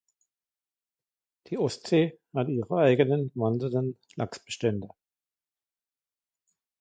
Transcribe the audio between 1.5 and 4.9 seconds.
Ostsee hat ihre eigenen wandernden Lachsbestände.